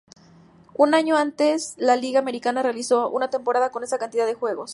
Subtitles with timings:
[0.73, 4.69] Un año antes la Liga Americana realizó una temporada con esa cantidad de juegos.